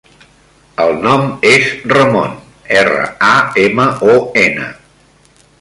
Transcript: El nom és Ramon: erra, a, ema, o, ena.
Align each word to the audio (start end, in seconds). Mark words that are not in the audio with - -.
El 0.85 0.93
nom 1.03 1.27
és 1.49 1.67
Ramon: 1.93 2.33
erra, 2.81 3.05
a, 3.31 3.33
ema, 3.69 3.89
o, 4.15 4.19
ena. 4.49 4.73